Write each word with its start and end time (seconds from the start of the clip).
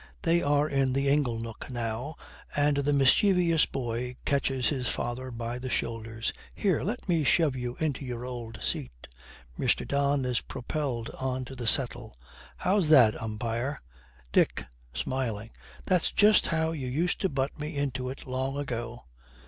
They 0.23 0.41
are 0.41 0.67
in 0.67 0.93
the 0.93 1.07
ingle 1.07 1.37
nook 1.37 1.69
now, 1.69 2.15
and 2.55 2.77
the 2.77 2.91
mischievous 2.91 3.67
boy 3.67 4.15
catches 4.25 4.69
his 4.69 4.87
father 4.89 5.29
by 5.29 5.59
the 5.59 5.69
shoulders. 5.69 6.33
'Here, 6.55 6.81
let 6.81 7.07
me 7.07 7.23
shove 7.23 7.55
you 7.55 7.77
into 7.79 8.03
your 8.03 8.25
old 8.25 8.59
seat.' 8.63 9.07
Mr. 9.59 9.87
Don 9.87 10.25
is 10.25 10.41
propelled 10.41 11.11
on 11.19 11.45
to 11.45 11.55
the 11.55 11.67
settle. 11.67 12.17
'How's 12.57 12.89
that, 12.89 13.21
umpire!' 13.21 13.77
'Dick,' 14.31 14.65
smiling, 14.91 15.51
'that's 15.85 16.11
just 16.11 16.47
how 16.47 16.71
you 16.71 16.87
used 16.87 17.21
to 17.21 17.29
butt 17.29 17.59
me 17.59 17.77
into 17.77 18.09
it 18.09 18.25
long 18.25 18.57
ago!' 18.57 19.05